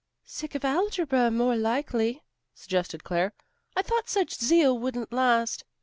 [0.25, 2.23] "Sick of algebra, more likely,"
[2.55, 3.33] suggested Claire.
[3.75, 5.63] "I thought such zeal wouldn't last."